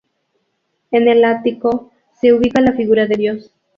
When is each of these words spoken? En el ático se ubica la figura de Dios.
En 0.89 1.07
el 1.07 1.23
ático 1.23 1.91
se 2.19 2.33
ubica 2.33 2.59
la 2.59 2.73
figura 2.73 3.05
de 3.05 3.15
Dios. 3.17 3.51